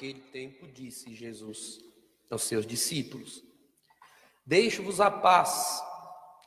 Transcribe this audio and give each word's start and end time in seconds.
Naquele 0.00 0.20
tempo 0.32 0.66
disse 0.66 1.14
Jesus 1.14 1.78
aos 2.30 2.44
seus 2.44 2.66
discípulos: 2.66 3.44
Deixo-vos 4.46 4.98
a 4.98 5.10
paz, 5.10 5.82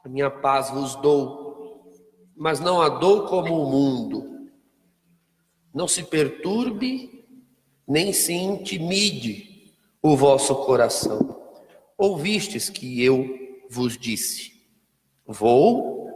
a 0.04 0.10
minha 0.10 0.32
paz 0.32 0.72
vos 0.72 0.96
dou, 0.96 1.88
mas 2.36 2.60
não 2.60 2.82
a 2.82 2.90
dou 2.90 3.28
como 3.28 3.54
o 3.62 3.70
mundo. 3.70 4.50
Não 5.72 5.88
se 5.88 6.02
perturbe, 6.02 7.24
nem 7.88 8.12
se 8.12 8.34
intimide 8.34 9.72
o 10.02 10.18
vosso 10.18 10.56
coração. 10.66 11.40
Ouvistes 11.96 12.72
que 12.72 13.04
eu 13.04 13.38
vos 13.70 13.96
disse: 14.00 14.66
Vou, 15.28 16.10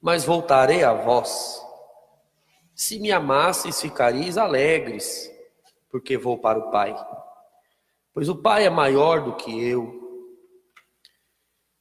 mas 0.00 0.24
voltarei 0.24 0.84
a 0.84 0.92
vós. 0.92 1.60
Se 2.72 3.00
me 3.00 3.10
amasseis, 3.10 3.80
ficareis 3.80 4.38
alegres 4.38 5.34
porque 5.90 6.16
vou 6.16 6.38
para 6.38 6.58
o 6.58 6.70
Pai. 6.70 6.94
Pois 8.12 8.28
o 8.28 8.36
Pai 8.36 8.66
é 8.66 8.70
maior 8.70 9.22
do 9.22 9.36
que 9.36 9.62
eu. 9.62 10.04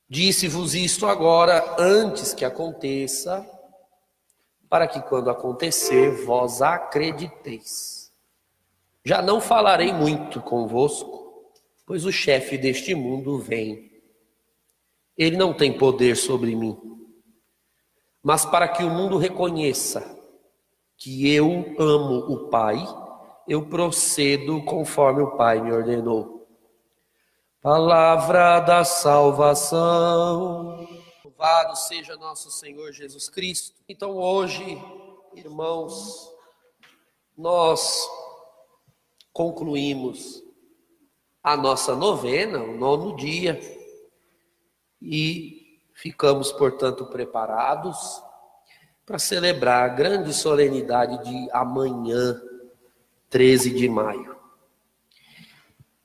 Disse-vos 0.08 0.76
isto 0.76 1.08
agora, 1.08 1.76
antes 1.80 2.34
que 2.34 2.46
aconteça, 2.46 3.46
para 4.70 4.88
que 4.88 5.02
quando 5.02 5.30
acontecer, 5.30 6.12
vós 6.26 6.62
acrediteis. 6.62 8.12
Já 9.04 9.22
não 9.22 9.40
falarei 9.40 9.94
muito 9.94 10.42
convosco, 10.42 11.52
pois 11.86 12.06
o 12.06 12.12
chefe 12.12 12.58
deste 12.58 12.94
mundo 12.94 13.40
vem. 13.40 13.92
Ele 15.18 15.38
não 15.38 15.54
tem 15.54 15.78
poder 15.78 16.18
sobre 16.18 16.56
mim. 16.56 16.78
Mas 18.22 18.46
para 18.46 18.68
que 18.68 18.84
o 18.84 18.90
mundo 18.90 19.18
reconheça 19.18 20.20
que 20.98 21.32
eu 21.34 21.76
amo 21.80 22.34
o 22.34 22.50
Pai, 22.50 22.84
eu 23.48 23.68
procedo 23.68 24.64
conforme 24.64 25.22
o 25.22 25.38
Pai 25.38 25.62
me 25.62 25.72
ordenou. 25.72 26.48
Palavra 27.62 28.60
da 28.60 28.84
salvação. 28.84 30.88
Louvado 31.24 31.76
seja 31.76 32.16
nosso 32.16 32.52
Senhor 32.52 32.92
Jesus 32.92 33.30
Cristo. 33.30 33.76
Então 33.88 34.18
hoje, 34.18 34.82
irmãos, 35.36 36.32
nós 37.38 38.08
concluímos 39.34 40.44
a 41.44 41.58
nossa 41.58 41.96
novena, 41.96 42.60
o 42.60 42.78
nono 42.78 43.16
dia, 43.16 43.60
e 45.02 45.80
ficamos, 45.94 46.52
portanto, 46.52 47.06
preparados 47.06 48.22
para 49.06 49.20
celebrar 49.20 49.84
a 49.84 49.94
grande 49.94 50.34
solenidade 50.34 51.24
de 51.24 51.52
amanhã, 51.52 52.42
13 53.30 53.72
de 53.72 53.90
maio. 53.90 54.36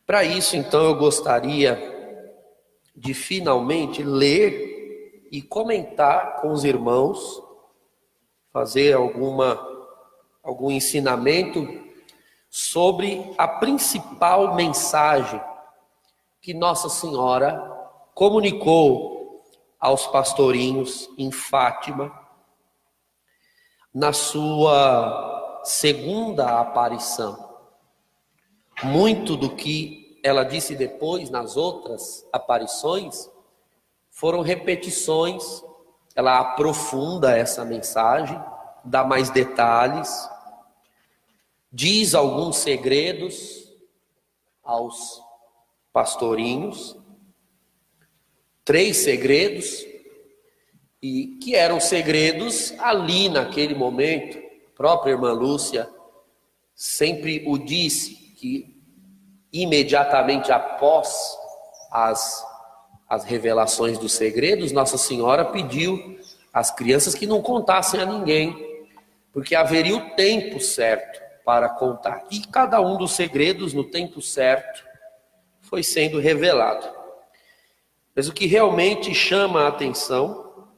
Para 0.06 0.24
isso, 0.24 0.56
então, 0.56 0.84
eu 0.84 0.96
gostaria 0.96 1.78
de 2.96 3.14
finalmente 3.14 4.02
ler 4.02 5.28
e 5.30 5.40
comentar 5.40 6.40
com 6.40 6.52
os 6.52 6.64
irmãos, 6.64 7.40
fazer 8.52 8.94
alguma 8.94 9.68
algum 10.42 10.70
ensinamento 10.70 11.68
sobre 12.48 13.32
a 13.38 13.46
principal 13.46 14.55
mensagem 14.55 15.40
que 16.40 16.52
Nossa 16.52 16.88
Senhora 16.88 17.60
comunicou 18.14 19.44
aos 19.78 20.06
pastorinhos 20.06 21.08
em 21.16 21.30
Fátima 21.30 22.12
na 23.94 24.12
sua 24.12 25.39
segunda 25.64 26.61
aparição. 26.61 27.48
Muito 28.83 29.36
do 29.36 29.55
que 29.55 30.20
ela 30.23 30.45
disse 30.45 30.74
depois 30.74 31.30
nas 31.30 31.57
outras 31.57 32.27
aparições 32.33 33.30
foram 34.11 34.40
repetições. 34.42 35.62
Ela 36.14 36.40
aprofunda 36.40 37.36
essa 37.36 37.64
mensagem, 37.64 38.40
dá 38.84 39.05
mais 39.05 39.30
detalhes, 39.30 40.29
diz 41.73 42.14
alguns 42.14 42.57
segredos 42.57 43.73
aos 44.63 45.23
pastorinhos, 45.92 46.96
três 48.64 48.98
segredos, 48.98 49.86
e 51.02 51.39
que 51.42 51.55
eram 51.55 51.80
segredos 51.80 52.74
ali 52.79 53.29
naquele 53.29 53.74
momento, 53.74 54.39
própria 54.80 55.11
irmã 55.11 55.33
Lúcia 55.33 55.91
sempre 56.74 57.45
o 57.46 57.58
disse 57.58 58.14
que 58.39 58.83
imediatamente 59.52 60.51
após 60.51 61.36
as, 61.92 62.42
as 63.07 63.24
revelações 63.24 63.98
dos 63.98 64.14
segredos, 64.14 64.73
Nossa 64.73 64.96
Senhora 64.96 65.45
pediu 65.45 66.19
às 66.51 66.70
crianças 66.70 67.14
que 67.14 67.27
não 67.27 67.42
contassem 67.42 68.01
a 68.01 68.07
ninguém, 68.07 68.57
porque 69.35 69.55
haveria 69.55 69.95
o 69.95 70.14
tempo 70.17 70.58
certo 70.58 71.20
para 71.45 71.69
contar. 71.69 72.24
E 72.30 72.40
cada 72.40 72.80
um 72.80 72.96
dos 72.96 73.13
segredos, 73.13 73.74
no 73.74 73.85
tempo 73.85 74.23
certo, 74.23 74.83
foi 75.61 75.83
sendo 75.83 76.19
revelado. 76.19 76.89
Mas 78.17 78.29
o 78.29 78.33
que 78.33 78.46
realmente 78.46 79.14
chama 79.14 79.64
a 79.64 79.69
atenção 79.69 80.70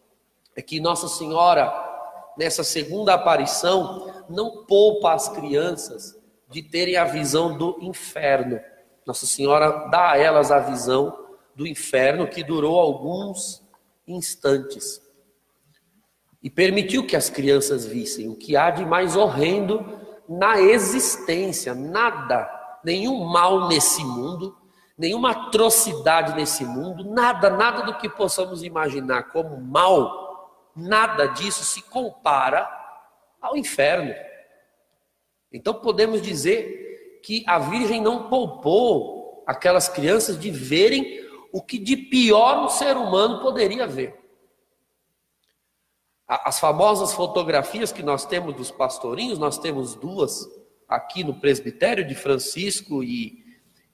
é 0.56 0.60
que 0.60 0.80
Nossa 0.80 1.06
Senhora 1.06 1.91
nessa 2.36 2.64
segunda 2.64 3.14
aparição, 3.14 4.24
não 4.28 4.64
poupa 4.64 5.12
as 5.12 5.28
crianças 5.28 6.18
de 6.48 6.62
terem 6.62 6.96
a 6.96 7.04
visão 7.04 7.56
do 7.56 7.78
inferno. 7.80 8.60
Nossa 9.06 9.26
Senhora 9.26 9.88
dá 9.90 10.12
a 10.12 10.18
elas 10.18 10.50
a 10.50 10.60
visão 10.60 11.18
do 11.54 11.66
inferno 11.66 12.26
que 12.26 12.42
durou 12.42 12.78
alguns 12.78 13.62
instantes. 14.06 15.00
E 16.42 16.50
permitiu 16.50 17.06
que 17.06 17.16
as 17.16 17.30
crianças 17.30 17.86
vissem 17.86 18.28
o 18.28 18.36
que 18.36 18.56
há 18.56 18.70
de 18.70 18.84
mais 18.84 19.16
horrendo 19.16 20.00
na 20.28 20.60
existência. 20.60 21.74
Nada, 21.74 22.48
nenhum 22.84 23.24
mal 23.24 23.68
nesse 23.68 24.04
mundo, 24.04 24.56
nenhuma 24.98 25.30
atrocidade 25.30 26.34
nesse 26.34 26.64
mundo, 26.64 27.04
nada, 27.04 27.50
nada 27.50 27.82
do 27.82 27.96
que 27.96 28.08
possamos 28.08 28.62
imaginar 28.62 29.30
como 29.30 29.56
mal 29.60 30.21
nada 30.74 31.26
disso 31.26 31.64
se 31.64 31.82
compara 31.82 32.68
ao 33.40 33.56
inferno. 33.56 34.14
Então 35.52 35.74
podemos 35.74 36.22
dizer 36.22 37.20
que 37.22 37.44
a 37.46 37.58
Virgem 37.58 38.00
não 38.00 38.28
poupou 38.28 39.44
aquelas 39.46 39.88
crianças 39.88 40.38
de 40.38 40.50
verem 40.50 41.20
o 41.52 41.62
que 41.62 41.78
de 41.78 41.96
pior 41.96 42.64
um 42.64 42.68
ser 42.68 42.96
humano 42.96 43.40
poderia 43.40 43.86
ver. 43.86 44.18
As 46.26 46.58
famosas 46.58 47.12
fotografias 47.12 47.92
que 47.92 48.02
nós 48.02 48.24
temos 48.24 48.54
dos 48.54 48.70
pastorinhos, 48.70 49.38
nós 49.38 49.58
temos 49.58 49.94
duas 49.94 50.48
aqui 50.88 51.22
no 51.22 51.34
presbitério 51.34 52.06
de 52.06 52.14
Francisco 52.14 53.02
e, 53.02 53.44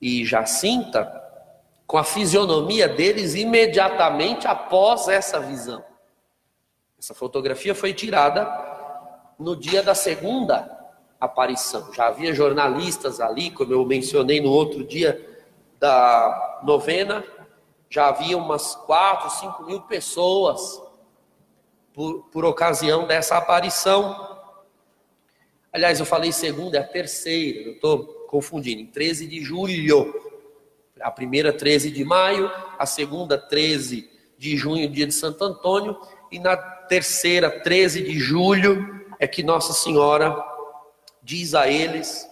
e 0.01 0.25
Jacinta, 0.25 1.11
com 1.87 1.99
a 1.99 2.05
fisionomia 2.05 2.89
deles 2.89 3.35
imediatamente 3.35 4.47
após 4.47 5.09
essa 5.09 5.41
visão. 5.41 5.88
Essa 6.99 7.15
fotografia 7.15 7.75
foi 7.75 7.95
tirada 7.95 8.45
no 9.39 9.55
dia 9.55 9.83
da 9.83 9.95
segunda 9.95 10.77
aparição. 11.21 11.93
Já 11.93 12.09
havia 12.09 12.35
jornalistas 12.35 13.21
ali, 13.21 13.51
como 13.51 13.73
eu 13.73 13.85
mencionei 13.85 14.41
no 14.41 14.51
outro 14.51 14.85
dia 14.85 15.25
da 15.79 16.61
novena, 16.65 17.25
já 17.89 18.09
havia 18.09 18.37
umas 18.37 18.75
quatro, 18.75 19.31
cinco 19.31 19.65
mil 19.65 19.81
pessoas 19.83 20.83
por, 21.95 22.25
por 22.33 22.45
ocasião 22.45 23.07
dessa 23.07 23.37
aparição. 23.37 24.37
Aliás, 25.73 26.01
eu 26.01 26.07
falei 26.07 26.33
segunda, 26.33 26.79
é 26.79 26.81
a 26.81 26.87
terceira, 26.87 27.61
eu 27.61 27.73
estou 27.75 28.05
confundindo, 28.29 28.81
em 28.81 28.87
13 28.87 29.27
de 29.27 29.41
julho. 29.41 30.15
A 31.01 31.11
primeira, 31.13 31.53
13 31.53 31.93
de 31.93 32.05
maio, 32.05 32.51
a 32.77 32.85
segunda, 32.85 33.39
13 33.39 34.11
de 34.37 34.57
junho, 34.57 34.89
dia 34.89 35.07
de 35.07 35.15
Santo 35.15 35.45
Antônio, 35.45 35.97
e 36.31 36.39
na 36.39 36.57
terceira, 36.57 37.51
13 37.61 38.03
de 38.03 38.19
julho, 38.19 39.05
é 39.19 39.27
que 39.27 39.43
Nossa 39.43 39.73
Senhora 39.73 40.37
diz 41.23 41.55
a 41.55 41.69
eles 41.69 42.29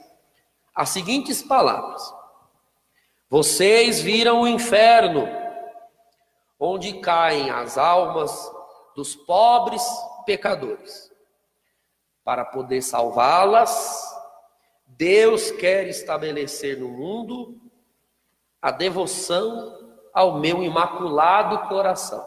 as 0.74 0.90
seguintes 0.90 1.42
palavras: 1.42 2.14
Vocês 3.28 4.00
viram 4.00 4.42
o 4.42 4.48
inferno, 4.48 5.26
onde 6.58 7.00
caem 7.00 7.50
as 7.50 7.78
almas 7.78 8.52
dos 8.94 9.14
pobres 9.14 9.82
pecadores. 10.24 11.10
Para 12.24 12.44
poder 12.44 12.82
salvá-las, 12.82 14.14
Deus 14.86 15.50
quer 15.50 15.86
estabelecer 15.88 16.78
no 16.78 16.88
mundo 16.88 17.60
a 18.60 18.70
devoção 18.70 19.94
ao 20.12 20.38
meu 20.38 20.62
imaculado 20.62 21.68
coração. 21.68 22.26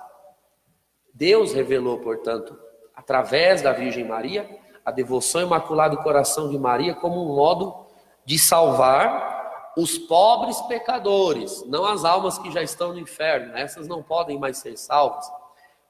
Deus 1.19 1.51
revelou, 1.51 1.99
portanto, 1.99 2.57
através 2.95 3.61
da 3.61 3.73
Virgem 3.73 4.05
Maria, 4.05 4.49
a 4.85 4.89
devoção 4.89 5.41
imaculada 5.41 5.97
do 5.97 6.01
coração 6.01 6.49
de 6.49 6.57
Maria 6.57 6.95
como 6.95 7.21
um 7.21 7.35
modo 7.35 7.85
de 8.23 8.39
salvar 8.39 9.73
os 9.75 9.97
pobres 9.97 10.61
pecadores, 10.61 11.61
não 11.67 11.83
as 11.83 12.05
almas 12.05 12.37
que 12.37 12.49
já 12.51 12.63
estão 12.63 12.93
no 12.93 12.99
inferno, 12.99 13.57
essas 13.57 13.85
não 13.85 14.01
podem 14.01 14.39
mais 14.39 14.59
ser 14.59 14.77
salvas, 14.77 15.29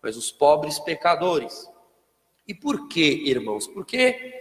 mas 0.02 0.18
os 0.18 0.32
pobres 0.32 0.80
pecadores. 0.80 1.72
E 2.48 2.54
por 2.56 2.88
quê, 2.88 3.22
irmãos? 3.26 3.68
Porque 3.68 4.34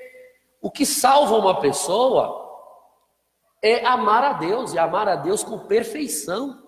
o 0.62 0.70
que 0.70 0.86
salva 0.86 1.36
uma 1.36 1.60
pessoa 1.60 2.48
é 3.60 3.84
amar 3.84 4.24
a 4.24 4.32
Deus 4.32 4.72
e 4.72 4.78
amar 4.78 5.06
a 5.06 5.16
Deus 5.16 5.44
com 5.44 5.58
perfeição. 5.58 6.66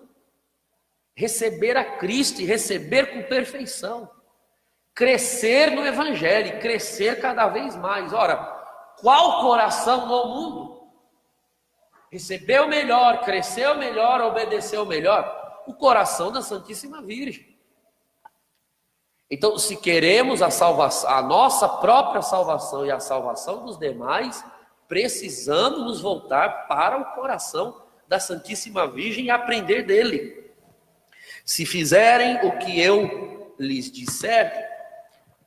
Receber 1.21 1.77
a 1.77 1.85
Cristo 1.85 2.41
e 2.41 2.45
receber 2.45 3.13
com 3.13 3.21
perfeição. 3.29 4.09
Crescer 4.95 5.69
no 5.69 5.85
Evangelho, 5.85 6.59
crescer 6.59 7.21
cada 7.21 7.47
vez 7.47 7.75
mais. 7.75 8.11
Ora, 8.11 8.37
qual 8.99 9.39
coração 9.41 10.07
no 10.07 10.25
mundo 10.25 10.87
recebeu 12.11 12.67
melhor, 12.67 13.21
cresceu 13.21 13.75
melhor, 13.75 14.19
obedeceu 14.21 14.83
melhor? 14.83 15.61
O 15.67 15.75
coração 15.75 16.31
da 16.31 16.41
Santíssima 16.41 17.03
Virgem. 17.03 17.55
Então, 19.29 19.59
se 19.59 19.77
queremos 19.77 20.41
a 20.41 20.49
salvação, 20.49 21.07
a 21.07 21.21
nossa 21.21 21.69
própria 21.69 22.23
salvação 22.23 22.83
e 22.83 22.89
a 22.89 22.99
salvação 22.99 23.63
dos 23.63 23.77
demais, 23.77 24.43
precisamos 24.87 25.81
nos 25.81 26.01
voltar 26.01 26.65
para 26.67 26.97
o 26.97 27.13
coração 27.13 27.79
da 28.07 28.19
Santíssima 28.19 28.87
Virgem 28.87 29.25
e 29.25 29.29
aprender 29.29 29.83
dele. 29.83 30.50
Se 31.45 31.65
fizerem 31.65 32.45
o 32.45 32.57
que 32.57 32.79
eu 32.79 33.55
lhes 33.59 33.91
disser, 33.91 34.51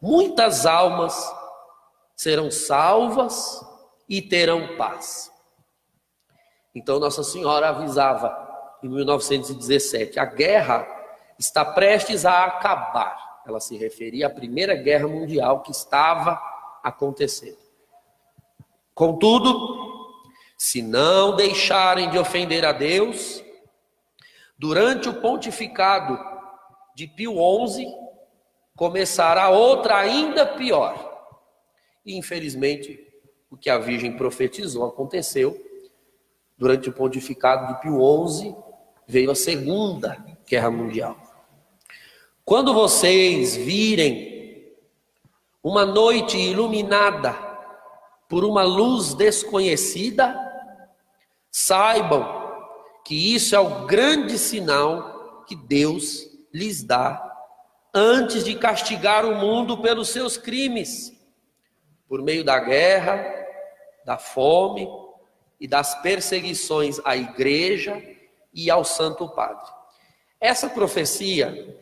muitas 0.00 0.66
almas 0.66 1.14
serão 2.16 2.50
salvas 2.50 3.60
e 4.08 4.20
terão 4.22 4.76
paz. 4.76 5.30
Então 6.74 6.98
Nossa 6.98 7.22
Senhora 7.22 7.68
avisava 7.68 8.36
em 8.82 8.88
1917: 8.88 10.18
a 10.18 10.24
guerra 10.24 10.86
está 11.38 11.64
prestes 11.64 12.24
a 12.24 12.44
acabar. 12.44 13.42
Ela 13.46 13.60
se 13.60 13.76
referia 13.76 14.26
à 14.26 14.30
Primeira 14.30 14.74
Guerra 14.74 15.06
Mundial 15.06 15.62
que 15.62 15.70
estava 15.70 16.40
acontecendo. 16.82 17.58
Contudo, 18.94 19.84
se 20.56 20.80
não 20.80 21.36
deixarem 21.36 22.10
de 22.10 22.18
ofender 22.18 22.64
a 22.64 22.72
Deus, 22.72 23.43
durante 24.58 25.08
o 25.08 25.20
pontificado 25.20 26.18
de 26.94 27.06
Pio 27.06 27.34
XI, 27.66 27.86
começará 28.76 29.48
outra 29.48 29.96
ainda 29.98 30.46
pior. 30.46 31.12
E 32.04 32.16
infelizmente, 32.16 33.00
o 33.50 33.56
que 33.56 33.70
a 33.70 33.78
Virgem 33.78 34.16
profetizou 34.16 34.86
aconteceu. 34.86 35.60
Durante 36.56 36.88
o 36.88 36.92
pontificado 36.92 37.72
de 37.72 37.80
Pio 37.80 37.98
XI, 38.28 38.54
veio 39.06 39.30
a 39.30 39.34
Segunda 39.34 40.16
Guerra 40.46 40.70
Mundial. 40.70 41.16
Quando 42.44 42.72
vocês 42.74 43.56
virem 43.56 44.72
uma 45.62 45.86
noite 45.86 46.36
iluminada 46.36 47.32
por 48.28 48.44
uma 48.44 48.62
luz 48.62 49.14
desconhecida, 49.14 50.38
saibam 51.50 52.43
que 53.04 53.34
isso 53.34 53.54
é 53.54 53.60
o 53.60 53.84
grande 53.84 54.38
sinal 54.38 55.44
que 55.46 55.54
Deus 55.54 56.26
lhes 56.52 56.82
dá 56.82 57.32
antes 57.92 58.42
de 58.42 58.56
castigar 58.56 59.26
o 59.26 59.36
mundo 59.36 59.78
pelos 59.78 60.08
seus 60.08 60.38
crimes, 60.38 61.12
por 62.08 62.22
meio 62.22 62.42
da 62.42 62.58
guerra, 62.58 63.22
da 64.06 64.16
fome 64.16 64.88
e 65.60 65.68
das 65.68 66.00
perseguições 66.00 66.98
à 67.04 67.14
igreja 67.16 68.02
e 68.52 68.70
ao 68.70 68.84
Santo 68.84 69.28
Padre. 69.28 69.70
Essa 70.40 70.68
profecia, 70.68 71.78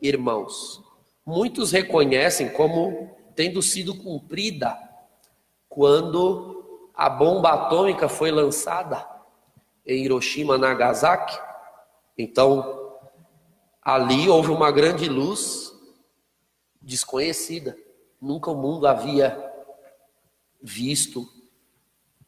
irmãos, 0.00 0.80
muitos 1.26 1.72
reconhecem 1.72 2.48
como 2.48 3.10
tendo 3.34 3.60
sido 3.60 3.96
cumprida 3.96 4.78
quando 5.68 6.88
a 6.94 7.10
bomba 7.10 7.50
atômica 7.50 8.08
foi 8.08 8.30
lançada 8.30 9.13
em 9.86 10.04
Hiroshima, 10.04 10.56
Nagasaki. 10.56 11.38
Então, 12.16 12.98
ali 13.82 14.28
houve 14.28 14.50
uma 14.50 14.70
grande 14.70 15.08
luz 15.08 15.72
desconhecida. 16.80 17.76
Nunca 18.20 18.50
o 18.50 18.56
mundo 18.56 18.86
havia 18.86 19.52
visto 20.62 21.28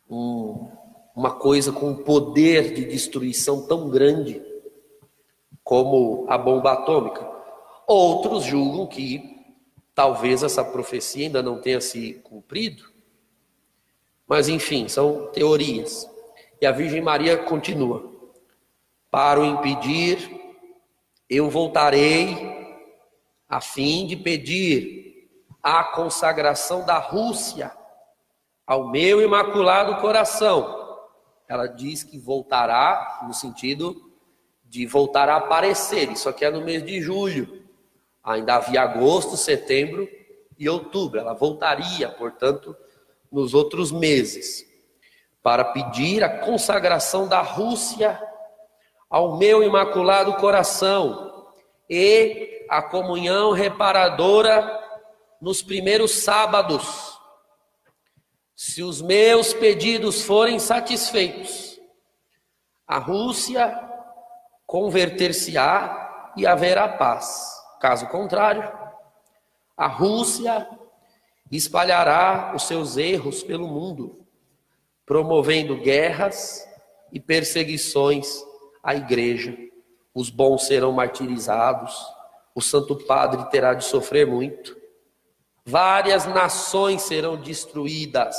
um, 0.08 0.70
uma 1.14 1.32
coisa 1.32 1.72
com 1.72 1.90
um 1.90 1.96
poder 1.96 2.74
de 2.74 2.84
destruição 2.84 3.66
tão 3.66 3.88
grande 3.88 4.44
como 5.64 6.26
a 6.28 6.36
bomba 6.36 6.72
atômica. 6.72 7.26
Outros 7.86 8.44
julgam 8.44 8.86
que 8.86 9.36
talvez 9.94 10.42
essa 10.42 10.62
profecia 10.62 11.26
ainda 11.26 11.42
não 11.42 11.60
tenha 11.60 11.80
se 11.80 12.14
cumprido, 12.22 12.84
mas 14.26 14.48
enfim, 14.48 14.88
são 14.88 15.28
teorias. 15.28 16.08
E 16.60 16.66
a 16.66 16.72
Virgem 16.72 17.00
Maria 17.00 17.36
continua: 17.36 18.12
Para 19.10 19.40
o 19.40 19.44
impedir, 19.44 20.30
eu 21.28 21.50
voltarei 21.50 22.56
a 23.48 23.60
fim 23.60 24.06
de 24.06 24.16
pedir 24.16 25.28
a 25.62 25.82
consagração 25.84 26.84
da 26.84 26.98
Rússia 26.98 27.72
ao 28.66 28.88
meu 28.88 29.20
imaculado 29.22 30.00
coração. 30.00 30.84
Ela 31.48 31.66
diz 31.66 32.02
que 32.02 32.18
voltará 32.18 33.24
no 33.26 33.32
sentido 33.32 34.10
de 34.64 34.84
voltar 34.86 35.28
a 35.28 35.36
aparecer. 35.36 36.10
Isso 36.10 36.28
aqui 36.28 36.44
é 36.44 36.50
no 36.50 36.62
mês 36.62 36.84
de 36.84 37.00
julho. 37.00 37.64
Ainda 38.22 38.56
havia 38.56 38.82
agosto, 38.82 39.36
setembro 39.36 40.08
e 40.58 40.68
outubro. 40.68 41.20
Ela 41.20 41.34
voltaria, 41.34 42.08
portanto, 42.08 42.76
nos 43.30 43.54
outros 43.54 43.92
meses, 43.92 44.65
para 45.46 45.64
pedir 45.64 46.24
a 46.24 46.38
consagração 46.40 47.28
da 47.28 47.40
Rússia 47.40 48.20
ao 49.08 49.36
meu 49.36 49.62
imaculado 49.62 50.34
coração 50.38 51.46
e 51.88 52.66
a 52.68 52.82
comunhão 52.82 53.52
reparadora 53.52 54.76
nos 55.40 55.62
primeiros 55.62 56.24
sábados. 56.24 57.16
Se 58.56 58.82
os 58.82 59.00
meus 59.00 59.54
pedidos 59.54 60.20
forem 60.20 60.58
satisfeitos, 60.58 61.78
a 62.84 62.98
Rússia 62.98 63.88
converter-se-á 64.66 66.32
e 66.36 66.44
haverá 66.44 66.88
paz. 66.88 67.56
Caso 67.80 68.08
contrário, 68.08 68.68
a 69.76 69.86
Rússia 69.86 70.68
espalhará 71.52 72.52
os 72.52 72.64
seus 72.64 72.96
erros 72.96 73.44
pelo 73.44 73.68
mundo, 73.68 74.25
promovendo 75.06 75.76
guerras 75.76 76.68
e 77.12 77.20
perseguições 77.20 78.42
à 78.82 78.94
igreja. 78.94 79.56
Os 80.12 80.28
bons 80.28 80.66
serão 80.66 80.92
martirizados, 80.92 81.96
o 82.54 82.60
Santo 82.60 82.96
Padre 83.06 83.48
terá 83.50 83.72
de 83.72 83.84
sofrer 83.84 84.26
muito. 84.26 84.76
Várias 85.64 86.26
nações 86.26 87.02
serão 87.02 87.36
destruídas. 87.36 88.36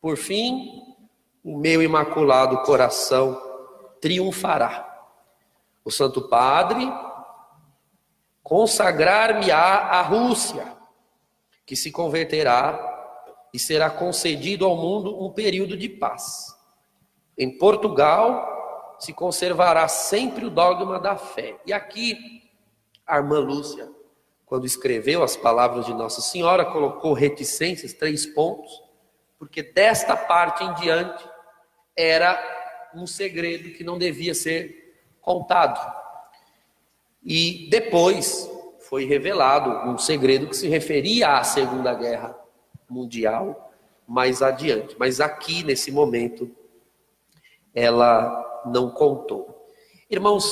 Por 0.00 0.16
fim, 0.16 0.82
o 1.44 1.58
meu 1.58 1.82
imaculado 1.82 2.62
coração 2.62 3.40
triunfará. 4.00 4.88
O 5.84 5.90
Santo 5.90 6.28
Padre 6.28 6.90
consagrar-me-á 8.42 9.98
à 9.98 10.02
Rússia 10.02 10.76
que 11.64 11.74
se 11.74 11.90
converterá 11.90 12.91
e 13.52 13.58
será 13.58 13.90
concedido 13.90 14.64
ao 14.64 14.76
mundo 14.76 15.22
um 15.22 15.30
período 15.30 15.76
de 15.76 15.88
paz. 15.88 16.56
Em 17.36 17.58
Portugal, 17.58 18.96
se 18.98 19.12
conservará 19.12 19.86
sempre 19.88 20.44
o 20.46 20.50
dogma 20.50 20.98
da 20.98 21.16
fé. 21.16 21.56
E 21.66 21.72
aqui, 21.72 22.50
a 23.06 23.16
irmã 23.16 23.38
Lúcia, 23.40 23.90
quando 24.46 24.64
escreveu 24.64 25.22
as 25.22 25.36
palavras 25.36 25.86
de 25.86 25.92
Nossa 25.92 26.20
Senhora, 26.20 26.64
colocou 26.64 27.12
reticências, 27.12 27.92
três 27.92 28.24
pontos, 28.26 28.82
porque 29.38 29.62
desta 29.62 30.16
parte 30.16 30.62
em 30.62 30.74
diante 30.74 31.24
era 31.96 32.40
um 32.94 33.06
segredo 33.06 33.76
que 33.76 33.84
não 33.84 33.98
devia 33.98 34.34
ser 34.34 35.04
contado. 35.20 36.00
E 37.24 37.68
depois, 37.70 38.48
foi 38.80 39.04
revelado 39.04 39.90
um 39.90 39.98
segredo 39.98 40.46
que 40.46 40.56
se 40.56 40.68
referia 40.68 41.38
à 41.38 41.44
Segunda 41.44 41.94
Guerra 41.94 42.41
Mundial 42.92 43.72
mais 44.06 44.42
adiante. 44.42 44.94
Mas 44.98 45.20
aqui, 45.20 45.64
nesse 45.64 45.90
momento, 45.90 46.54
ela 47.74 48.62
não 48.66 48.90
contou. 48.90 49.66
Irmãos, 50.10 50.44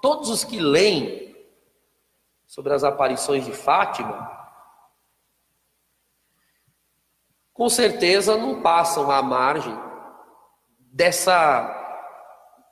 todos 0.00 0.28
os 0.30 0.44
que 0.44 0.60
leem 0.60 1.36
sobre 2.46 2.72
as 2.72 2.84
aparições 2.84 3.44
de 3.44 3.52
Fátima, 3.52 4.38
com 7.52 7.68
certeza 7.68 8.36
não 8.36 8.62
passam 8.62 9.10
à 9.10 9.22
margem 9.22 9.76
dessa 10.78 11.76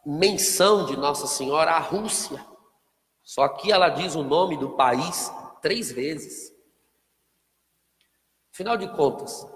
menção 0.05 0.87
de 0.87 0.97
Nossa 0.97 1.27
Senhora 1.27 1.73
à 1.73 1.79
Rússia. 1.79 2.45
Só 3.23 3.47
que 3.49 3.71
ela 3.71 3.91
diz 3.91 4.15
o 4.15 4.23
nome 4.23 4.57
do 4.57 4.71
país 4.71 5.31
três 5.61 5.93
vezes. 5.93 6.51
Afinal 8.59 8.77
de 8.77 8.89
contas, 8.89 9.47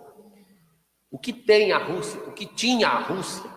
o 1.10 1.18
que 1.18 1.32
tem 1.32 1.72
a 1.72 1.78
Rússia, 1.78 2.20
o 2.20 2.30
que 2.30 2.46
tinha 2.46 2.86
a 2.86 3.00
Rússia 3.00 3.50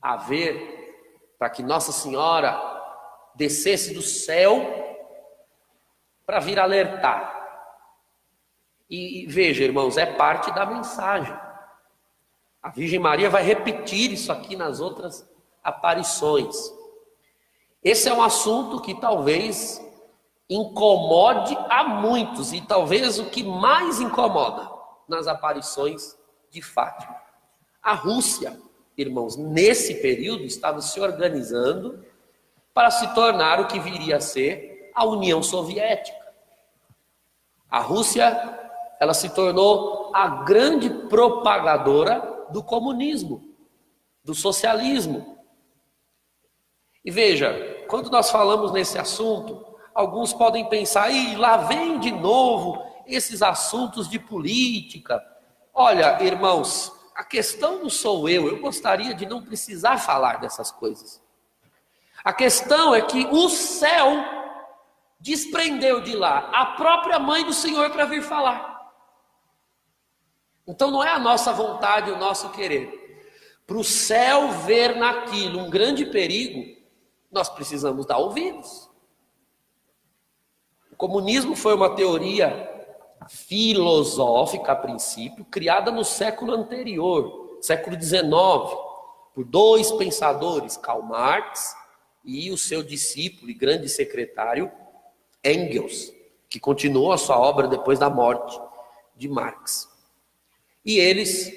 a 0.00 0.16
ver 0.16 1.34
para 1.36 1.50
que 1.50 1.64
Nossa 1.64 1.90
Senhora 1.90 2.56
descesse 3.34 3.92
do 3.92 4.00
céu 4.00 4.62
para 6.24 6.38
vir 6.38 6.60
alertar? 6.60 7.28
E, 8.88 9.24
e 9.24 9.26
veja, 9.26 9.64
irmãos, 9.64 9.96
é 9.96 10.06
parte 10.06 10.54
da 10.54 10.64
mensagem. 10.64 11.36
A 12.62 12.70
Virgem 12.70 13.00
Maria 13.00 13.28
vai 13.28 13.42
repetir 13.42 14.12
isso 14.12 14.30
aqui 14.30 14.54
nas 14.54 14.78
outras 14.78 15.28
aparições. 15.60 16.54
Esse 17.82 18.08
é 18.08 18.14
um 18.14 18.22
assunto 18.22 18.80
que 18.80 18.94
talvez 18.94 19.84
incomode 20.48 21.56
a 21.70 21.84
muitos 21.84 22.52
e 22.52 22.60
talvez 22.60 23.18
o 23.18 23.26
que 23.30 23.42
mais 23.42 24.00
incomoda 24.00 24.70
nas 25.08 25.26
aparições 25.26 26.16
de 26.50 26.60
Fátima. 26.60 27.16
A 27.82 27.94
Rússia, 27.94 28.58
irmãos, 28.96 29.36
nesse 29.36 30.00
período 30.00 30.44
estava 30.44 30.80
se 30.80 31.00
organizando 31.00 32.04
para 32.72 32.90
se 32.90 33.14
tornar 33.14 33.60
o 33.60 33.66
que 33.66 33.78
viria 33.78 34.16
a 34.16 34.20
ser 34.20 34.90
a 34.94 35.04
União 35.04 35.42
Soviética. 35.42 36.24
A 37.70 37.80
Rússia, 37.80 38.60
ela 39.00 39.14
se 39.14 39.34
tornou 39.34 40.14
a 40.14 40.44
grande 40.44 40.88
propagadora 41.08 42.46
do 42.50 42.62
comunismo, 42.62 43.42
do 44.22 44.34
socialismo. 44.34 45.38
E 47.04 47.10
veja, 47.10 47.84
quando 47.88 48.10
nós 48.10 48.30
falamos 48.30 48.72
nesse 48.72 48.98
assunto, 48.98 49.73
alguns 49.94 50.32
podem 50.32 50.68
pensar, 50.68 51.10
e 51.10 51.36
lá 51.36 51.56
vem 51.58 51.98
de 51.98 52.10
novo 52.10 52.84
esses 53.06 53.42
assuntos 53.42 54.08
de 54.08 54.18
política. 54.18 55.22
Olha, 55.72 56.22
irmãos, 56.22 56.92
a 57.14 57.22
questão 57.22 57.78
não 57.78 57.90
sou 57.90 58.28
eu, 58.28 58.48
eu 58.48 58.60
gostaria 58.60 59.14
de 59.14 59.24
não 59.24 59.42
precisar 59.42 59.98
falar 59.98 60.40
dessas 60.40 60.70
coisas. 60.70 61.22
A 62.24 62.32
questão 62.32 62.94
é 62.94 63.02
que 63.02 63.26
o 63.26 63.48
céu 63.48 64.24
desprendeu 65.20 66.00
de 66.00 66.16
lá 66.16 66.50
a 66.52 66.66
própria 66.76 67.18
mãe 67.18 67.44
do 67.44 67.52
Senhor 67.52 67.90
para 67.90 68.04
vir 68.04 68.22
falar. 68.22 68.74
Então 70.66 70.90
não 70.90 71.04
é 71.04 71.10
a 71.10 71.18
nossa 71.18 71.52
vontade, 71.52 72.10
o 72.10 72.18
nosso 72.18 72.50
querer. 72.50 73.02
Para 73.66 73.76
o 73.76 73.84
céu 73.84 74.50
ver 74.50 74.96
naquilo 74.96 75.60
um 75.60 75.70
grande 75.70 76.06
perigo, 76.06 76.82
nós 77.30 77.48
precisamos 77.48 78.06
dar 78.06 78.18
ouvidos. 78.18 78.90
Comunismo 81.06 81.54
foi 81.54 81.74
uma 81.74 81.94
teoria 81.94 82.66
filosófica, 83.28 84.72
a 84.72 84.74
princípio, 84.74 85.44
criada 85.44 85.90
no 85.90 86.02
século 86.02 86.54
anterior, 86.54 87.58
século 87.60 87.94
XIX, 88.02 88.22
por 89.34 89.44
dois 89.44 89.92
pensadores, 89.92 90.78
Karl 90.78 91.02
Marx 91.02 91.76
e 92.24 92.50
o 92.50 92.56
seu 92.56 92.82
discípulo 92.82 93.50
e 93.50 93.54
grande 93.54 93.86
secretário, 93.86 94.72
Engels, 95.44 96.10
que 96.48 96.58
continuou 96.58 97.12
a 97.12 97.18
sua 97.18 97.38
obra 97.38 97.68
depois 97.68 97.98
da 97.98 98.08
morte 98.08 98.58
de 99.14 99.28
Marx. 99.28 99.86
E 100.82 100.98
eles 100.98 101.52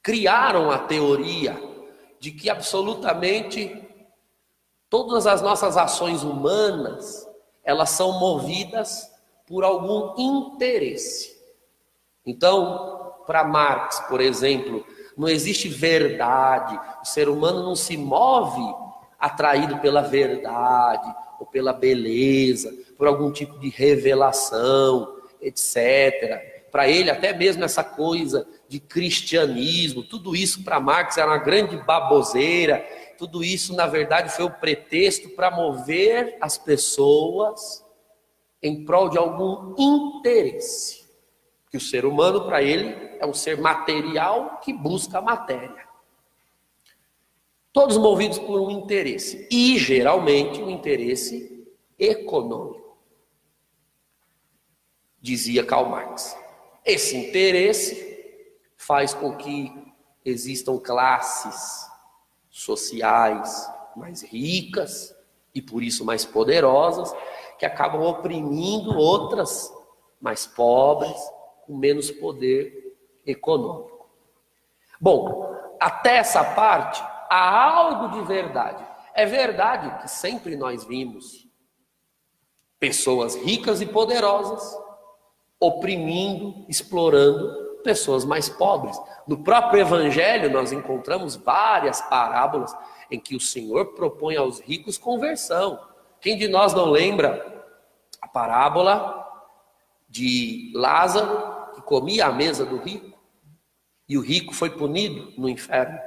criaram 0.00 0.70
a 0.70 0.78
teoria 0.78 1.60
de 2.20 2.30
que 2.30 2.48
absolutamente 2.48 3.84
todas 4.88 5.26
as 5.26 5.42
nossas 5.42 5.76
ações 5.76 6.22
humanas, 6.22 7.31
elas 7.64 7.90
são 7.90 8.18
movidas 8.18 9.10
por 9.46 9.64
algum 9.64 10.14
interesse. 10.18 11.36
Então, 12.24 13.14
para 13.26 13.44
Marx, 13.44 14.00
por 14.08 14.20
exemplo, 14.20 14.84
não 15.16 15.28
existe 15.28 15.68
verdade. 15.68 16.78
O 17.02 17.06
ser 17.06 17.28
humano 17.28 17.62
não 17.62 17.76
se 17.76 17.96
move 17.96 18.62
atraído 19.18 19.78
pela 19.78 20.02
verdade 20.02 21.14
ou 21.38 21.46
pela 21.46 21.72
beleza, 21.72 22.72
por 22.96 23.06
algum 23.06 23.30
tipo 23.30 23.58
de 23.58 23.68
revelação, 23.68 25.16
etc 25.40 26.52
para 26.72 26.88
ele, 26.88 27.10
até 27.10 27.34
mesmo 27.34 27.62
essa 27.62 27.84
coisa 27.84 28.48
de 28.72 28.80
cristianismo, 28.80 30.02
tudo 30.02 30.34
isso 30.34 30.64
para 30.64 30.80
Marx 30.80 31.18
era 31.18 31.30
uma 31.30 31.36
grande 31.36 31.76
baboseira, 31.76 32.78
tudo 33.18 33.44
isso, 33.44 33.76
na 33.76 33.86
verdade, 33.86 34.34
foi 34.34 34.46
o 34.46 34.50
pretexto 34.50 35.28
para 35.28 35.50
mover 35.50 36.38
as 36.40 36.56
pessoas 36.56 37.84
em 38.62 38.82
prol 38.82 39.10
de 39.10 39.18
algum 39.18 39.74
interesse. 39.76 41.04
Que 41.70 41.76
o 41.76 41.80
ser 41.80 42.06
humano, 42.06 42.46
para 42.46 42.62
ele, 42.62 42.94
é 43.20 43.26
um 43.26 43.34
ser 43.34 43.60
material 43.60 44.58
que 44.64 44.72
busca 44.72 45.18
a 45.18 45.22
matéria. 45.22 45.86
Todos 47.74 47.98
movidos 47.98 48.38
por 48.38 48.58
um 48.58 48.70
interesse, 48.70 49.46
e 49.50 49.78
geralmente 49.78 50.62
um 50.62 50.70
interesse 50.70 51.68
econômico, 51.98 52.96
dizia 55.20 55.62
Karl 55.62 55.90
Marx. 55.90 56.34
Esse 56.86 57.14
interesse 57.18 58.11
faz 58.86 59.14
com 59.14 59.36
que 59.36 59.72
existam 60.24 60.76
classes 60.78 61.88
sociais 62.50 63.70
mais 63.94 64.22
ricas 64.22 65.14
e 65.54 65.62
por 65.62 65.82
isso 65.82 66.04
mais 66.04 66.24
poderosas, 66.24 67.14
que 67.58 67.64
acabam 67.64 68.02
oprimindo 68.02 68.96
outras 68.96 69.72
mais 70.20 70.46
pobres, 70.46 71.16
com 71.64 71.76
menos 71.76 72.10
poder 72.10 72.96
econômico. 73.24 74.08
Bom, 75.00 75.54
até 75.80 76.16
essa 76.16 76.42
parte 76.42 77.00
há 77.30 77.64
algo 77.64 78.18
de 78.18 78.26
verdade. 78.26 78.84
É 79.14 79.24
verdade 79.24 80.02
que 80.02 80.10
sempre 80.10 80.56
nós 80.56 80.84
vimos 80.84 81.46
pessoas 82.80 83.36
ricas 83.36 83.80
e 83.80 83.86
poderosas 83.86 84.76
oprimindo, 85.60 86.64
explorando 86.68 87.62
pessoas 87.82 88.24
mais 88.24 88.48
pobres. 88.48 88.98
No 89.26 89.38
próprio 89.38 89.80
Evangelho, 89.80 90.50
nós 90.50 90.72
encontramos 90.72 91.36
várias 91.36 92.00
parábolas 92.02 92.74
em 93.10 93.20
que 93.20 93.36
o 93.36 93.40
Senhor 93.40 93.94
propõe 93.94 94.36
aos 94.36 94.60
ricos 94.60 94.96
conversão. 94.96 95.78
Quem 96.20 96.36
de 96.36 96.48
nós 96.48 96.72
não 96.72 96.90
lembra 96.90 97.64
a 98.20 98.28
parábola 98.28 99.18
de 100.08 100.72
Lázaro, 100.74 101.72
que 101.74 101.82
comia 101.82 102.26
à 102.26 102.32
mesa 102.32 102.64
do 102.64 102.76
rico, 102.76 103.18
e 104.08 104.16
o 104.16 104.20
rico 104.20 104.54
foi 104.54 104.70
punido 104.70 105.32
no 105.36 105.48
inferno? 105.48 105.98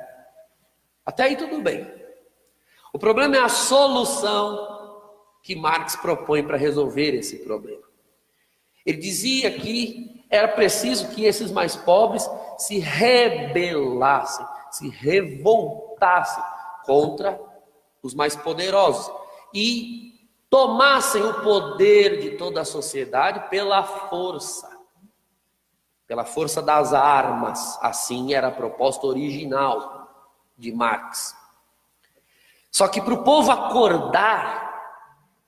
Até 1.06 1.24
aí 1.24 1.36
tudo 1.36 1.62
bem. 1.62 1.92
O 2.94 2.98
problema 2.98 3.36
é 3.36 3.40
a 3.40 3.50
solução 3.50 4.74
que 5.44 5.56
Marx 5.56 5.96
propõe 5.96 6.44
para 6.44 6.58
resolver 6.58 7.14
esse 7.14 7.44
problema. 7.44 7.84
Ele 8.86 8.98
dizia 8.98 9.52
que 9.52 10.15
era 10.36 10.48
preciso 10.48 11.10
que 11.10 11.26
esses 11.26 11.52
mais 11.52 11.76
pobres 11.76 12.30
se 12.58 12.80
rebelassem, 12.80 14.46
se 14.72 14.90
revoltassem 14.90 16.44
contra 16.86 17.40
os 18.02 18.14
mais 18.14 18.36
poderosos 18.36 19.12
e 19.54 20.14
tomassem 20.50 21.24
o 21.24 21.42
poder 21.42 22.20
de 22.20 22.38
toda 22.38 22.62
a 22.62 22.66
sociedade 22.66 23.50
pela 23.50 23.84
força, 23.84 24.70
pela 26.08 26.24
força 26.24 26.62
das 26.62 26.94
armas. 26.94 27.78
Assim 27.82 28.34
era 28.34 28.48
a 28.48 28.52
proposta 28.52 29.08
original 29.08 30.08
de 30.58 30.72
Marx. 30.72 31.36
Só 32.72 32.88
que 32.88 33.02
para 33.02 33.14
o 33.14 33.24
povo 33.24 33.52
acordar 33.52 34.65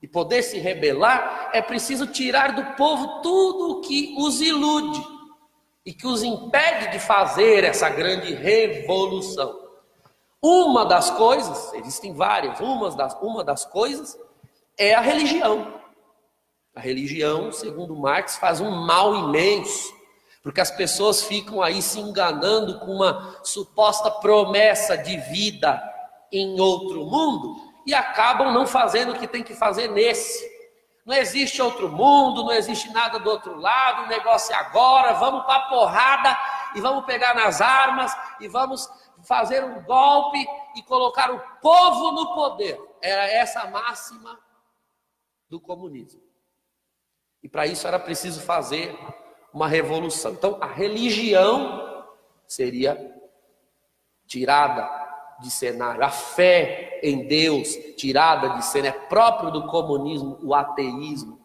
e 0.02 0.08
poder 0.08 0.44
se 0.44 0.60
rebelar, 0.60 1.50
é 1.54 1.62
preciso 1.62 2.08
tirar 2.08 2.54
do 2.54 2.76
povo 2.76 3.22
tudo 3.22 3.72
o 3.72 3.82
que 3.82 4.16
os 4.20 4.42
ilude 4.42 5.02
e 5.86 5.94
que 5.94 6.06
os 6.06 6.22
impede 6.22 6.92
de 6.92 7.00
fazer 7.00 7.64
essa 7.64 7.90
grande 7.90 8.34
revolução. 8.34 9.68
Uma 10.42 10.86
das 10.86 11.10
coisas, 11.10 11.74
existem 11.74 12.14
várias, 12.14 12.60
uma 12.60 12.92
das, 12.92 13.18
uma 13.22 13.44
das 13.44 13.66
coisas 13.66 14.18
é 14.78 14.94
a 14.94 15.02
religião. 15.02 15.82
A 16.76 16.80
religião, 16.80 17.52
segundo 17.52 17.96
Marx, 17.96 18.38
faz 18.38 18.62
um 18.62 18.70
mal 18.70 19.16
imenso, 19.16 19.92
porque 20.44 20.62
as 20.62 20.70
pessoas 20.70 21.24
ficam 21.24 21.62
aí 21.62 21.82
se 21.82 22.00
enganando 22.00 22.80
com 22.80 22.92
uma 22.92 23.40
suposta 23.44 24.12
promessa 24.12 24.96
de 24.96 25.18
vida 25.18 25.82
em 26.32 26.60
outro 26.60 27.06
mundo, 27.06 27.67
e 27.88 27.94
acabam 27.94 28.52
não 28.52 28.68
fazendo 28.68 29.14
o 29.14 29.18
que 29.18 29.26
tem 29.26 29.42
que 29.42 29.56
fazer 29.56 29.88
nesse. 29.88 30.46
Não 31.06 31.16
existe 31.16 31.62
outro 31.62 31.90
mundo, 31.90 32.44
não 32.44 32.52
existe 32.52 32.92
nada 32.92 33.18
do 33.18 33.30
outro 33.30 33.56
lado, 33.56 34.04
o 34.04 34.08
negócio 34.08 34.54
é 34.54 34.58
agora, 34.58 35.14
vamos 35.14 35.46
para 35.46 35.56
a 35.56 35.70
porrada 35.70 36.38
e 36.76 36.82
vamos 36.82 37.06
pegar 37.06 37.34
nas 37.34 37.62
armas 37.62 38.14
e 38.42 38.50
vamos 38.50 38.90
fazer 39.24 39.64
um 39.64 39.82
golpe 39.84 40.46
e 40.76 40.84
colocar 40.84 41.32
o 41.32 41.40
povo 41.62 42.12
no 42.12 42.36
poder. 42.36 42.78
Era 43.02 43.26
essa 43.26 43.62
a 43.62 43.72
máxima 43.72 44.38
do 45.50 45.62
comunismo. 45.62 46.22
E 47.42 47.48
para 47.48 47.66
isso 47.66 47.88
era 47.88 47.98
preciso 47.98 48.42
fazer 48.42 49.00
uma 49.54 49.70
revolução. 49.70 50.34
Então, 50.34 50.58
a 50.60 50.68
religião 50.68 52.06
seria 52.46 53.16
tirada 54.26 54.84
de 55.40 55.52
cenário, 55.52 56.04
a 56.04 56.10
fé 56.10 57.00
em 57.04 57.28
Deus 57.28 57.70
tirada 57.96 58.50
de 58.50 58.66
cena, 58.66 58.88
é 58.88 58.92
próprio 58.92 59.52
do 59.52 59.68
comunismo 59.68 60.40
o 60.42 60.54
ateísmo. 60.54 61.40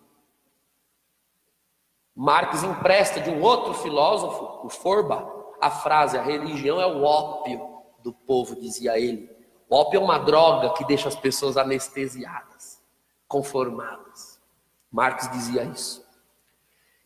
Marx 2.14 2.62
empresta 2.62 3.20
de 3.20 3.30
um 3.30 3.42
outro 3.42 3.74
filósofo, 3.74 4.66
o 4.66 4.68
Forba, 4.68 5.26
a 5.60 5.70
frase: 5.70 6.16
a 6.16 6.22
religião 6.22 6.80
é 6.80 6.86
o 6.86 7.02
ópio 7.02 7.60
do 8.02 8.12
povo, 8.12 8.56
dizia 8.56 8.98
ele. 8.98 9.30
O 9.68 9.74
ópio 9.76 9.98
é 9.98 10.02
uma 10.02 10.18
droga 10.18 10.70
que 10.74 10.84
deixa 10.84 11.08
as 11.08 11.16
pessoas 11.16 11.56
anestesiadas, 11.56 12.82
conformadas. 13.26 14.40
Marx 14.90 15.30
dizia 15.30 15.64
isso. 15.64 16.04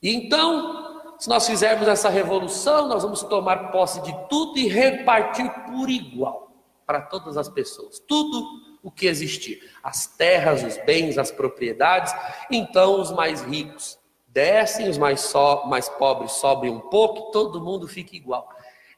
E 0.02 0.12
então, 0.12 1.14
se 1.18 1.28
nós 1.28 1.46
fizermos 1.46 1.86
essa 1.86 2.08
revolução, 2.08 2.88
nós 2.88 3.04
vamos 3.04 3.22
tomar 3.22 3.70
posse 3.70 4.00
de 4.02 4.12
tudo 4.28 4.58
e 4.58 4.66
repartir 4.66 5.48
por 5.64 5.88
igual 5.88 6.45
para 6.86 7.00
todas 7.00 7.36
as 7.36 7.48
pessoas. 7.48 7.98
Tudo 7.98 8.78
o 8.82 8.90
que 8.90 9.06
existir. 9.06 9.68
As 9.82 10.06
terras, 10.06 10.62
os 10.62 10.78
bens, 10.84 11.18
as 11.18 11.32
propriedades. 11.32 12.14
Então, 12.50 13.00
os 13.00 13.10
mais 13.10 13.42
ricos 13.42 13.98
descem, 14.28 14.88
os 14.88 14.96
mais, 14.96 15.22
so, 15.22 15.66
mais 15.66 15.88
pobres 15.88 16.32
sobem 16.32 16.70
um 16.70 16.78
pouco, 16.78 17.32
todo 17.32 17.60
mundo 17.60 17.88
fica 17.88 18.14
igual. 18.14 18.48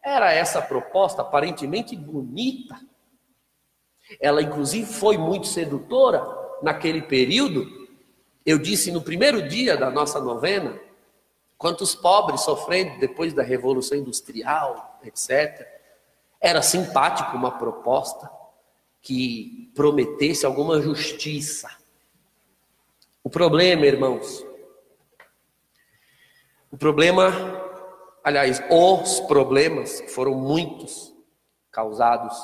Era 0.02 0.32
essa 0.32 0.60
proposta 0.60 1.22
aparentemente 1.22 1.96
bonita. 1.96 2.78
Ela, 4.20 4.42
inclusive, 4.42 4.92
foi 4.92 5.16
muito 5.16 5.46
sedutora 5.46 6.26
naquele 6.62 7.02
período. 7.02 7.88
Eu 8.44 8.58
disse 8.58 8.90
no 8.90 9.00
primeiro 9.00 9.48
dia 9.48 9.76
da 9.76 9.90
nossa 9.90 10.20
novena, 10.20 10.78
quantos 11.56 11.94
pobres 11.94 12.42
sofrendo 12.42 12.98
depois 12.98 13.32
da 13.32 13.42
Revolução 13.42 13.96
Industrial, 13.96 14.98
etc. 15.02 15.77
Era 16.40 16.62
simpático 16.62 17.36
uma 17.36 17.58
proposta 17.58 18.30
que 19.02 19.70
prometesse 19.74 20.44
alguma 20.46 20.80
justiça. 20.80 21.68
O 23.22 23.30
problema, 23.30 23.86
irmãos, 23.86 24.46
o 26.70 26.76
problema, 26.76 27.32
aliás, 28.22 28.62
os 28.70 29.20
problemas, 29.20 30.02
foram 30.08 30.34
muitos, 30.34 31.14
causados 31.70 32.36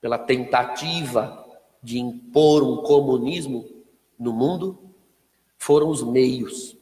pela 0.00 0.18
tentativa 0.18 1.46
de 1.82 1.98
impor 1.98 2.62
um 2.62 2.82
comunismo 2.82 3.68
no 4.18 4.32
mundo, 4.32 4.78
foram 5.56 5.88
os 5.88 6.02
meios. 6.02 6.76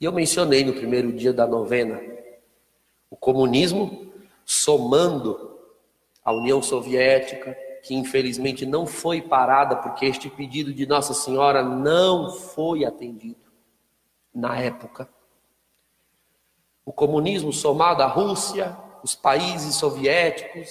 E 0.00 0.04
eu 0.04 0.12
mencionei 0.12 0.64
no 0.64 0.72
primeiro 0.72 1.12
dia 1.12 1.32
da 1.32 1.46
novena, 1.46 2.00
o 3.10 3.16
comunismo 3.16 4.12
somando 4.44 5.49
a 6.30 6.32
União 6.32 6.62
Soviética, 6.62 7.56
que 7.82 7.94
infelizmente 7.94 8.64
não 8.64 8.86
foi 8.86 9.20
parada 9.20 9.76
porque 9.76 10.06
este 10.06 10.28
pedido 10.30 10.72
de 10.72 10.86
Nossa 10.86 11.14
Senhora 11.14 11.62
não 11.62 12.30
foi 12.30 12.84
atendido. 12.84 13.50
Na 14.34 14.58
época 14.58 15.08
o 16.90 16.92
comunismo 16.92 17.52
somado 17.52 18.02
à 18.02 18.06
Rússia, 18.06 18.76
os 19.04 19.14
países 19.14 19.76
soviéticos, 19.76 20.68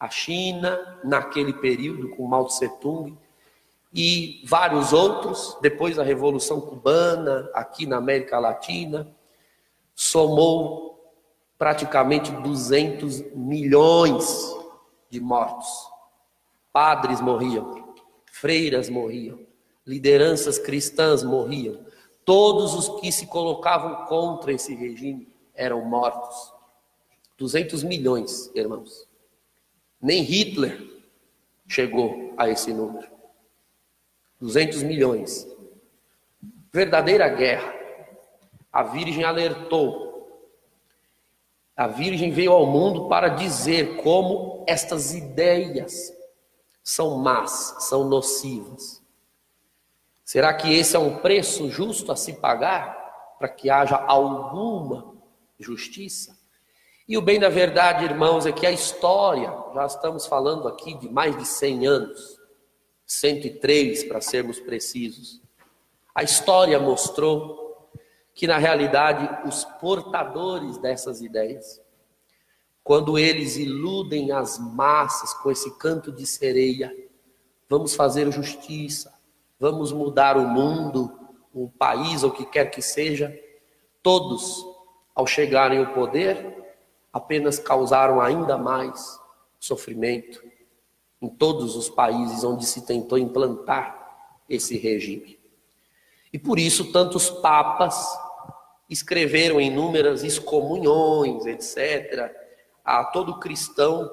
a 0.00 0.08
China, 0.08 0.98
naquele 1.04 1.52
período 1.52 2.10
com 2.10 2.26
Mao 2.26 2.46
Tse 2.46 2.68
Tung, 2.80 3.16
e 3.94 4.42
vários 4.46 4.92
outros, 4.92 5.56
depois 5.62 5.94
da 5.94 6.02
Revolução 6.02 6.60
Cubana, 6.60 7.48
aqui 7.54 7.86
na 7.86 7.98
América 7.98 8.38
Latina, 8.40 9.06
somou 9.94 11.14
praticamente 11.56 12.32
200 12.32 13.32
milhões 13.36 14.59
de 15.10 15.20
mortos. 15.20 15.68
Padres 16.72 17.20
morriam, 17.20 17.94
freiras 18.32 18.88
morriam, 18.88 19.40
lideranças 19.84 20.58
cristãs 20.58 21.22
morriam, 21.24 21.84
todos 22.24 22.74
os 22.74 23.00
que 23.00 23.10
se 23.10 23.26
colocavam 23.26 24.06
contra 24.06 24.52
esse 24.52 24.74
regime 24.74 25.28
eram 25.54 25.84
mortos. 25.84 26.54
200 27.36 27.82
milhões, 27.82 28.50
irmãos. 28.54 29.08
Nem 30.00 30.22
Hitler 30.22 30.80
chegou 31.66 32.34
a 32.36 32.48
esse 32.48 32.72
número. 32.72 33.08
200 34.40 34.82
milhões. 34.82 35.46
Verdadeira 36.72 37.28
guerra. 37.28 37.74
A 38.72 38.82
Virgem 38.82 39.24
alertou. 39.24 40.09
A 41.80 41.86
Virgem 41.86 42.30
veio 42.30 42.52
ao 42.52 42.66
mundo 42.66 43.08
para 43.08 43.28
dizer 43.28 43.96
como 44.02 44.62
estas 44.68 45.14
ideias 45.14 46.12
são 46.84 47.16
más, 47.16 47.74
são 47.78 48.06
nocivas. 48.06 49.02
Será 50.22 50.52
que 50.52 50.70
esse 50.74 50.94
é 50.94 50.98
um 50.98 51.16
preço 51.16 51.70
justo 51.70 52.12
a 52.12 52.16
se 52.16 52.34
pagar 52.34 53.34
para 53.38 53.48
que 53.48 53.70
haja 53.70 53.96
alguma 53.96 55.14
justiça. 55.58 56.36
E 57.08 57.16
o 57.16 57.22
bem 57.22 57.40
da 57.40 57.48
verdade, 57.48 58.04
irmãos, 58.04 58.44
é 58.44 58.52
que 58.52 58.66
a 58.66 58.70
história, 58.70 59.50
já 59.72 59.86
estamos 59.86 60.26
falando 60.26 60.68
aqui 60.68 60.92
de 60.92 61.08
mais 61.08 61.34
de 61.34 61.46
100 61.46 61.86
anos, 61.86 62.38
103 63.06 64.04
para 64.04 64.20
sermos 64.20 64.60
precisos. 64.60 65.40
A 66.14 66.22
história 66.22 66.78
mostrou 66.78 67.59
que, 68.34 68.46
na 68.46 68.58
realidade, 68.58 69.28
os 69.46 69.64
portadores 69.64 70.78
dessas 70.78 71.20
ideias, 71.20 71.80
quando 72.82 73.18
eles 73.18 73.56
iludem 73.56 74.32
as 74.32 74.58
massas 74.58 75.34
com 75.34 75.50
esse 75.50 75.76
canto 75.78 76.10
de 76.10 76.26
sereia, 76.26 76.94
vamos 77.68 77.94
fazer 77.94 78.30
justiça, 78.32 79.12
vamos 79.58 79.92
mudar 79.92 80.36
o 80.36 80.46
mundo, 80.46 81.12
um 81.54 81.68
país, 81.68 82.22
ou 82.22 82.30
o 82.30 82.32
que 82.32 82.46
quer 82.46 82.70
que 82.70 82.80
seja, 82.80 83.36
todos 84.02 84.64
ao 85.14 85.26
chegarem 85.26 85.78
ao 85.78 85.92
poder, 85.92 86.56
apenas 87.12 87.58
causaram 87.58 88.20
ainda 88.20 88.56
mais 88.56 89.20
sofrimento 89.58 90.42
em 91.20 91.28
todos 91.28 91.76
os 91.76 91.88
países 91.88 92.44
onde 92.44 92.64
se 92.64 92.86
tentou 92.86 93.18
implantar 93.18 94.00
esse 94.48 94.78
regime. 94.78 95.39
E 96.32 96.38
por 96.38 96.58
isso 96.58 96.92
tantos 96.92 97.28
papas 97.28 98.06
escreveram 98.88 99.60
inúmeras 99.60 100.22
excomunhões, 100.24 101.46
etc., 101.46 102.32
a 102.84 103.04
todo 103.04 103.38
cristão 103.38 104.10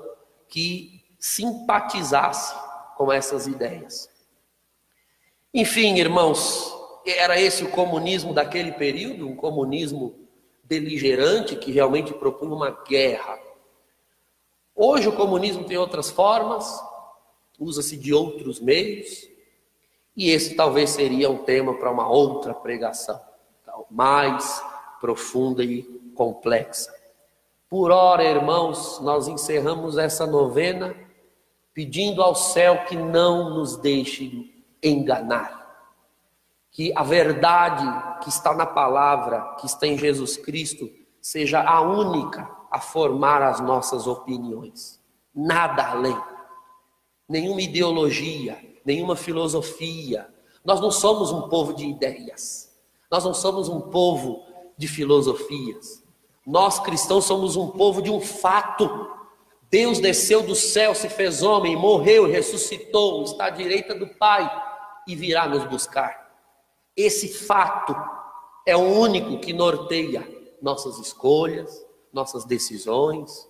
que 0.47 1.03
simpatizasse 1.19 2.55
com 2.95 3.11
essas 3.11 3.47
ideias. 3.47 4.09
Enfim, 5.53 5.97
irmãos, 5.97 6.73
era 7.05 7.39
esse 7.39 7.63
o 7.63 7.71
comunismo 7.71 8.33
daquele 8.33 8.71
período, 8.73 9.27
um 9.27 9.35
comunismo 9.35 10.27
beligerante 10.63 11.55
que 11.55 11.71
realmente 11.71 12.13
propunha 12.13 12.53
uma 12.53 12.69
guerra. 12.69 13.39
Hoje 14.75 15.07
o 15.07 15.15
comunismo 15.15 15.63
tem 15.63 15.77
outras 15.77 16.11
formas, 16.11 16.79
usa-se 17.57 17.97
de 17.97 18.13
outros 18.13 18.59
meios, 18.59 19.27
e 20.17 20.31
esse 20.31 20.55
talvez 20.55 20.89
seria 20.89 21.29
um 21.29 21.37
tema 21.37 21.75
para 21.75 21.91
uma 21.91 22.09
outra 22.09 22.53
pregação, 22.53 23.21
mais 23.89 24.61
profunda 24.99 25.63
e 25.63 25.83
complexa. 26.15 26.91
Por 27.69 27.91
ora, 27.91 28.23
irmãos, 28.23 28.99
nós 28.99 29.27
encerramos 29.27 29.97
essa 29.97 30.25
novena 30.25 30.95
pedindo 31.73 32.23
ao 32.23 32.33
céu 32.33 32.85
que 32.85 32.95
não 32.95 33.51
nos 33.51 33.77
deixe 33.77 34.51
enganar 34.81 35.57
que 36.77 36.93
a 36.95 37.01
verdade 37.01 37.83
que 38.21 38.29
está 38.29 38.53
na 38.53 38.65
palavra, 38.65 39.55
que 39.59 39.65
está 39.65 39.87
em 39.87 39.97
Jesus 39.97 40.37
Cristo, 40.37 40.87
seja 41.19 41.59
a 41.59 41.81
única 41.81 42.47
a 42.69 42.79
formar 42.79 43.41
as 43.41 43.59
nossas 43.59 44.05
opiniões. 44.05 45.01
Nada 45.33 45.89
além. 45.89 46.15
Nenhuma 47.27 47.61
ideologia, 47.61 48.59
nenhuma 48.87 49.17
filosofia. 49.17 50.29
Nós 50.63 50.79
não 50.79 50.89
somos 50.89 51.29
um 51.29 51.49
povo 51.49 51.73
de 51.73 51.85
ideias. 51.85 52.73
Nós 53.11 53.25
não 53.25 53.33
somos 53.33 53.67
um 53.67 53.81
povo 53.81 54.45
de 54.77 54.87
filosofias. 54.87 56.01
Nós 56.45 56.79
cristãos 56.79 57.25
somos 57.25 57.57
um 57.57 57.67
povo 57.67 58.01
de 58.01 58.09
um 58.09 58.21
fato. 58.21 59.11
Deus 59.69 59.99
desceu 59.99 60.41
do 60.41 60.55
céu, 60.55 60.95
se 60.95 61.09
fez 61.09 61.43
homem, 61.43 61.75
morreu, 61.75 62.25
ressuscitou, 62.25 63.23
está 63.23 63.47
à 63.47 63.49
direita 63.49 63.93
do 63.93 64.07
Pai 64.07 64.49
e 65.05 65.13
virá 65.13 65.49
nos 65.49 65.65
buscar. 65.65 66.31
Esse 66.95 67.27
fato 67.27 67.93
é 68.65 68.75
o 68.77 68.99
único 68.99 69.37
que 69.39 69.51
norteia 69.51 70.25
nossas 70.61 70.97
escolhas, 70.97 71.85
nossas 72.13 72.45
decisões. 72.45 73.45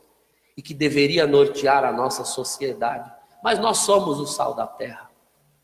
e 0.58 0.62
que 0.63 0.73
deveria 0.73 1.28
nortear 1.28 1.86
a 1.86 1.91
nossa 1.91 2.26
sociedade. 2.26 3.13
Mas 3.43 3.60
nós 3.60 3.78
somos 3.78 4.19
o 4.19 4.26
sal 4.26 4.56
da 4.56 4.65
terra. 4.65 5.07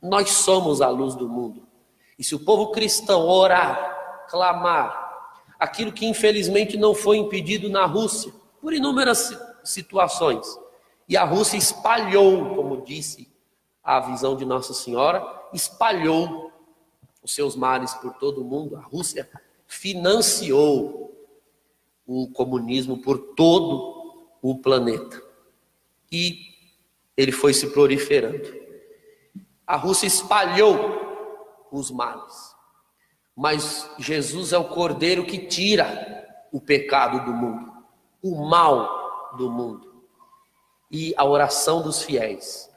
Nós 0.04 0.32
somos 0.32 0.82
a 0.82 0.90
luz 0.90 1.16
do 1.16 1.30
mundo. 1.30 1.66
E 2.20 2.24
se 2.24 2.36
o 2.36 2.40
povo 2.40 2.72
cristão 2.72 3.26
orar, 3.26 4.26
clamar, 4.30 5.02
aquilo 5.58 5.94
que 5.94 6.06
infelizmente 6.06 6.76
não 6.76 6.94
foi 6.94 7.18
impedido 7.18 7.70
na 7.70 7.86
Rússia, 7.86 8.34
por 8.62 8.74
inúmeras 8.74 9.38
situações, 9.64 10.46
e 11.08 11.16
a 11.16 11.24
Rússia 11.24 11.58
espalhou, 11.58 12.54
como 12.56 12.84
disse 12.84 13.32
a 13.82 14.00
visão 14.02 14.36
de 14.36 14.46
Nossa 14.46 14.74
Senhora, 14.74 15.26
espalhou 15.54 16.52
os 17.22 17.34
seus 17.34 17.56
mares 17.56 17.94
por 17.96 18.14
todo 18.16 18.42
o 18.42 18.46
mundo. 18.46 18.76
A 18.76 18.82
Rússia 18.82 19.30
financiou 19.66 21.14
o 22.06 22.30
comunismo 22.30 23.02
por 23.02 23.18
todo 23.36 24.26
o 24.42 24.58
planeta. 24.60 25.22
E 26.12 26.54
ele 27.16 27.32
foi 27.32 27.54
se 27.54 27.68
proliferando. 27.72 28.63
A 29.66 29.78
Rússia 29.78 30.08
espalhou 30.08 31.04
os 31.72 31.90
males. 31.90 32.54
Mas 33.36 33.90
Jesus 33.98 34.54
é 34.54 34.58
o 34.58 34.70
cordeiro 34.70 35.26
que 35.26 35.40
tira 35.40 36.24
o 36.52 36.62
pecado 36.62 37.26
do 37.26 37.32
mundo, 37.32 37.74
o 38.22 38.46
mal 38.46 39.34
do 39.38 39.50
mundo. 39.50 40.04
E 40.92 41.14
a 41.18 41.26
oração 41.26 41.82
dos 41.82 42.04
fiéis, 42.04 42.70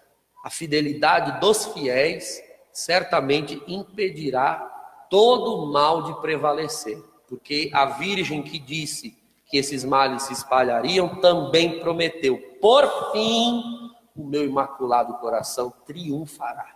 a 0.43 0.49
fidelidade 0.49 1.39
dos 1.41 1.67
fiéis, 1.67 2.43
certamente 2.73 3.63
impedirá 3.67 4.59
todo 5.11 5.57
o 5.57 5.73
mal 5.73 6.05
de 6.05 6.21
prevalecer. 6.21 7.03
Porque 7.29 7.71
a 7.75 7.85
Virgem 7.87 8.43
que 8.43 8.59
disse 8.59 9.15
que 9.47 9.59
esses 9.59 9.85
males 9.85 10.23
se 10.23 10.33
espalhariam 10.33 11.21
também 11.21 11.81
prometeu: 11.81 12.39
por 12.61 13.13
fim, 13.13 13.93
o 14.15 14.25
meu 14.25 14.45
imaculado 14.45 15.19
coração 15.19 15.73
triunfará. 15.85 16.76